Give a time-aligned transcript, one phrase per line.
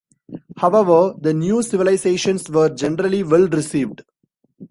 [0.57, 4.01] However, the new civilizations were generally well received.